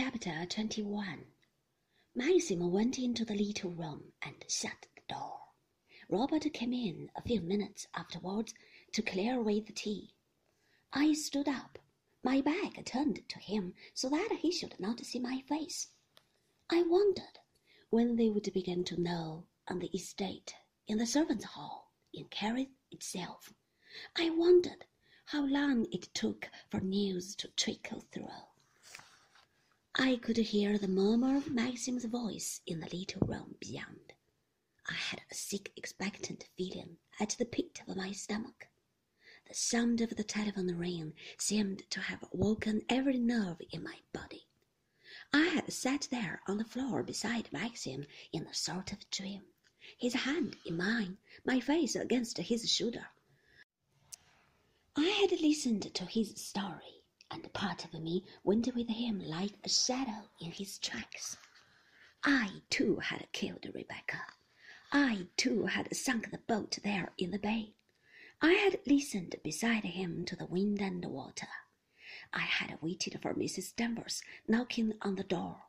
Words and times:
Chapter 0.00 0.46
21 0.48 1.26
Maxim 2.14 2.70
went 2.70 3.00
into 3.00 3.24
the 3.24 3.34
little 3.34 3.72
room 3.72 4.12
and 4.22 4.44
shut 4.48 4.86
the 4.94 5.12
door. 5.12 5.40
Robert 6.08 6.52
came 6.52 6.72
in 6.72 7.10
a 7.16 7.22
few 7.22 7.40
minutes 7.40 7.88
afterwards 7.96 8.54
to 8.92 9.02
clear 9.02 9.34
away 9.40 9.58
the 9.58 9.72
tea. 9.72 10.14
I 10.92 11.14
stood 11.14 11.48
up, 11.48 11.80
my 12.22 12.40
back 12.40 12.84
turned 12.84 13.28
to 13.28 13.40
him 13.40 13.74
so 13.92 14.08
that 14.10 14.38
he 14.40 14.52
should 14.52 14.78
not 14.78 15.04
see 15.04 15.18
my 15.18 15.40
face. 15.48 15.88
I 16.70 16.82
wondered 16.82 17.40
when 17.90 18.14
they 18.14 18.30
would 18.30 18.52
begin 18.52 18.84
to 18.84 19.00
know 19.00 19.48
on 19.66 19.80
the 19.80 19.88
estate, 19.88 20.54
in 20.86 20.98
the 20.98 21.06
servants' 21.06 21.44
hall, 21.44 21.92
in 22.14 22.26
Kerrith 22.26 22.70
itself. 22.92 23.52
I 24.14 24.30
wondered 24.30 24.84
how 25.24 25.44
long 25.44 25.86
it 25.90 26.14
took 26.14 26.48
for 26.70 26.78
news 26.78 27.34
to 27.34 27.48
trickle 27.56 28.04
through. 28.12 28.37
I 30.00 30.14
could 30.14 30.36
hear 30.36 30.78
the 30.78 30.86
murmur 30.86 31.36
of 31.36 31.50
Maxim's 31.50 32.04
voice 32.04 32.60
in 32.68 32.78
the 32.78 32.96
little 32.96 33.26
room 33.26 33.56
beyond. 33.58 34.12
I 34.86 34.94
had 34.94 35.22
a 35.28 35.34
sick, 35.34 35.72
expectant 35.74 36.44
feeling 36.56 36.98
at 37.18 37.30
the 37.30 37.44
pit 37.44 37.82
of 37.88 37.96
my 37.96 38.12
stomach. 38.12 38.68
The 39.48 39.54
sound 39.54 40.00
of 40.00 40.10
the 40.10 40.22
telephone 40.22 40.72
ring 40.76 41.14
seemed 41.36 41.82
to 41.90 42.00
have 42.00 42.24
woken 42.32 42.82
every 42.88 43.18
nerve 43.18 43.60
in 43.72 43.82
my 43.82 43.96
body. 44.12 44.46
I 45.32 45.46
had 45.46 45.72
sat 45.72 46.06
there 46.12 46.42
on 46.46 46.58
the 46.58 46.64
floor 46.64 47.02
beside 47.02 47.52
Maxim 47.52 48.06
in 48.32 48.46
a 48.46 48.54
sort 48.54 48.92
of 48.92 49.10
dream, 49.10 49.42
his 49.98 50.14
hand 50.14 50.56
in 50.64 50.76
mine, 50.76 51.18
my 51.44 51.58
face 51.58 51.96
against 51.96 52.38
his 52.38 52.70
shoulder. 52.70 53.08
I 54.94 55.08
had 55.08 55.40
listened 55.40 55.92
to 55.92 56.04
his 56.04 56.40
story 56.40 56.97
and 57.30 57.52
part 57.52 57.84
of 57.84 57.92
me 57.94 58.24
went 58.42 58.74
with 58.74 58.88
him 58.88 59.20
like 59.20 59.54
a 59.62 59.68
shadow 59.68 60.28
in 60.40 60.50
his 60.50 60.78
tracks. 60.78 61.36
I 62.24 62.62
too 62.70 62.96
had 62.96 63.30
killed 63.32 63.66
Rebecca. 63.74 64.20
I 64.90 65.28
too 65.36 65.66
had 65.66 65.94
sunk 65.94 66.30
the 66.30 66.38
boat 66.38 66.78
there 66.82 67.12
in 67.18 67.30
the 67.30 67.38
bay. 67.38 67.74
I 68.40 68.54
had 68.54 68.80
listened 68.86 69.36
beside 69.44 69.84
him 69.84 70.24
to 70.24 70.36
the 70.36 70.46
wind 70.46 70.80
and 70.80 71.02
the 71.02 71.08
water. 71.08 71.48
I 72.32 72.40
had 72.40 72.80
waited 72.80 73.20
for 73.20 73.34
Mrs. 73.34 73.76
Danvers 73.76 74.22
knocking 74.46 74.94
on 75.02 75.16
the 75.16 75.24
door. 75.24 75.64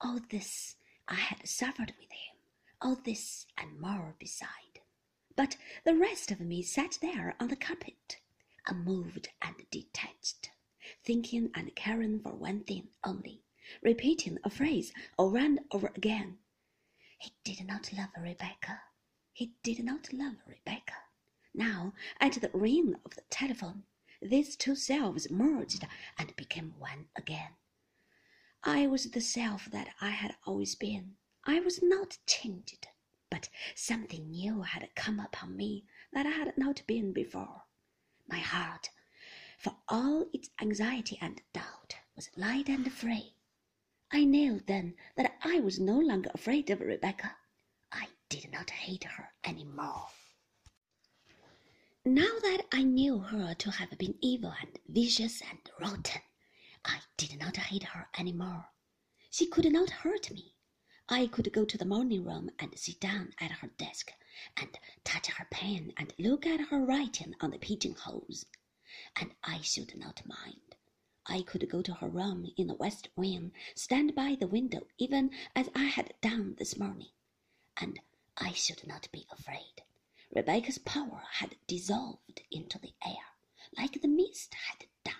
All 0.00 0.20
this 0.30 0.76
I 1.08 1.16
had 1.16 1.48
suffered 1.48 1.92
with 1.98 2.12
him, 2.12 2.36
all 2.80 2.94
this 2.94 3.46
and 3.58 3.80
more 3.80 4.14
beside. 4.18 4.80
But 5.34 5.56
the 5.84 5.96
rest 5.96 6.30
of 6.30 6.40
me 6.40 6.62
sat 6.62 6.98
there 7.02 7.34
on 7.40 7.48
the 7.48 7.56
carpet, 7.56 8.18
unmoved 8.66 9.28
and 9.42 9.56
detached 9.70 10.51
thinking 11.04 11.50
and 11.54 11.74
caring 11.74 12.20
for 12.20 12.34
one 12.34 12.64
thing 12.64 12.88
only, 13.04 13.42
repeating 13.82 14.38
a 14.44 14.50
phrase 14.50 14.92
over 15.18 15.38
and 15.38 15.60
over 15.70 15.92
again. 15.94 16.38
He 17.18 17.32
did 17.44 17.66
not 17.66 17.92
love 17.92 18.10
Rebecca. 18.18 18.80
He 19.32 19.54
did 19.62 19.84
not 19.84 20.12
love 20.12 20.36
Rebecca. 20.46 20.94
Now, 21.54 21.94
at 22.20 22.32
the 22.40 22.50
ring 22.52 22.96
of 23.04 23.14
the 23.14 23.22
telephone, 23.30 23.84
these 24.20 24.56
two 24.56 24.74
selves 24.74 25.30
merged 25.30 25.86
and 26.18 26.34
became 26.36 26.74
one 26.78 27.08
again. 27.16 27.56
I 28.64 28.86
was 28.86 29.10
the 29.10 29.20
self 29.20 29.66
that 29.66 29.88
I 30.00 30.10
had 30.10 30.36
always 30.46 30.74
been. 30.74 31.16
I 31.44 31.60
was 31.60 31.82
not 31.82 32.18
changed, 32.26 32.86
but 33.30 33.48
something 33.74 34.30
new 34.30 34.62
had 34.62 34.94
come 34.94 35.18
upon 35.18 35.56
me 35.56 35.84
that 36.12 36.26
I 36.26 36.30
had 36.30 36.56
not 36.56 36.82
been 36.86 37.12
before. 37.12 37.64
My 38.28 38.38
heart 38.38 38.90
for 39.62 39.76
all 39.88 40.26
its 40.32 40.50
anxiety 40.60 41.16
and 41.20 41.40
doubt, 41.52 41.94
was 42.16 42.36
light 42.36 42.68
and 42.68 42.92
free. 42.92 43.36
I 44.10 44.24
knew 44.24 44.58
then 44.58 44.96
that 45.16 45.38
I 45.44 45.60
was 45.60 45.78
no 45.78 46.00
longer 46.00 46.32
afraid 46.34 46.68
of 46.70 46.80
Rebecca. 46.80 47.36
I 47.92 48.08
did 48.28 48.50
not 48.50 48.70
hate 48.70 49.04
her 49.04 49.32
any 49.44 49.62
more. 49.62 50.08
Now 52.04 52.40
that 52.42 52.62
I 52.72 52.82
knew 52.82 53.20
her 53.20 53.54
to 53.54 53.70
have 53.70 53.96
been 53.98 54.16
evil 54.20 54.52
and 54.60 54.80
vicious 54.88 55.40
and 55.48 55.60
rotten, 55.78 56.22
I 56.84 56.98
did 57.16 57.38
not 57.38 57.56
hate 57.56 57.84
her 57.84 58.08
any 58.14 58.32
more. 58.32 58.66
She 59.30 59.46
could 59.46 59.72
not 59.72 59.90
hurt 59.90 60.32
me. 60.32 60.56
I 61.08 61.28
could 61.28 61.52
go 61.52 61.64
to 61.64 61.78
the 61.78 61.84
morning 61.84 62.24
room 62.24 62.50
and 62.58 62.76
sit 62.76 62.98
down 62.98 63.32
at 63.38 63.52
her 63.52 63.68
desk 63.78 64.10
and 64.56 64.76
touch 65.04 65.28
her 65.28 65.46
pen 65.52 65.92
and 65.96 66.12
look 66.18 66.46
at 66.46 66.70
her 66.70 66.84
writing 66.84 67.36
on 67.40 67.52
the 67.52 67.58
pigeonholes 67.58 68.44
and 69.16 69.34
I 69.42 69.60
should 69.60 69.96
not 69.96 70.26
mind. 70.26 70.76
I 71.26 71.42
could 71.42 71.68
go 71.68 71.82
to 71.82 71.94
her 71.94 72.08
room 72.08 72.52
in 72.56 72.66
the 72.66 72.74
west 72.74 73.08
wing, 73.16 73.52
stand 73.74 74.14
by 74.14 74.34
the 74.34 74.48
window 74.48 74.86
even 74.98 75.30
as 75.54 75.70
I 75.74 75.84
had 75.84 76.14
done 76.20 76.56
this 76.58 76.76
morning, 76.76 77.10
and 77.76 78.00
I 78.36 78.52
should 78.52 78.86
not 78.86 79.08
be 79.12 79.26
afraid. 79.30 79.82
Rebecca's 80.34 80.78
power 80.78 81.22
had 81.34 81.56
dissolved 81.66 82.42
into 82.50 82.78
the 82.78 82.94
air, 83.06 83.36
like 83.76 84.00
the 84.00 84.08
mist 84.08 84.54
had 84.54 84.86
done. 85.04 85.14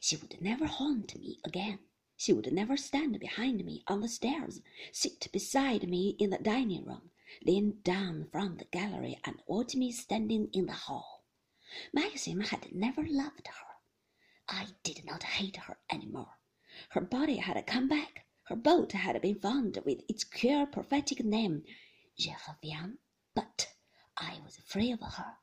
She 0.00 0.16
would 0.16 0.40
never 0.40 0.66
haunt 0.66 1.14
me 1.18 1.40
again. 1.44 1.80
She 2.16 2.32
would 2.32 2.52
never 2.52 2.76
stand 2.76 3.18
behind 3.20 3.64
me 3.64 3.82
on 3.86 4.00
the 4.00 4.08
stairs, 4.08 4.60
sit 4.92 5.28
beside 5.32 5.88
me 5.88 6.16
in 6.18 6.30
the 6.30 6.38
dining 6.38 6.84
room, 6.84 7.10
lean 7.44 7.80
down 7.82 8.28
from 8.30 8.56
the 8.56 8.64
gallery 8.64 9.18
and 9.24 9.42
watch 9.46 9.74
me 9.74 9.92
standing 9.92 10.48
in 10.52 10.66
the 10.66 10.72
hall. 10.72 11.11
Maxim 11.94 12.40
had 12.40 12.74
never 12.74 13.02
loved 13.06 13.46
her. 13.48 13.66
I 14.46 14.66
did 14.82 15.06
not 15.06 15.22
hate 15.22 15.56
her 15.56 15.78
any 15.88 16.04
more. 16.04 16.38
Her 16.90 17.00
body 17.00 17.36
had 17.38 17.66
come 17.66 17.88
back. 17.88 18.26
Her 18.44 18.56
boat 18.56 18.92
had 18.92 19.20
been 19.22 19.40
found 19.40 19.78
with 19.86 20.02
its 20.06 20.22
queer 20.24 20.66
prophetic 20.66 21.24
name, 21.24 21.64
reviens. 22.18 22.98
But 23.34 23.72
I 24.18 24.38
was 24.44 24.58
free 24.58 24.92
of 24.92 25.00
her 25.00 25.38